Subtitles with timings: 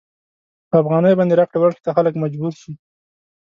[0.69, 2.73] په افغانیو باندې راکړې ورکړې ته خلک مجبور شي.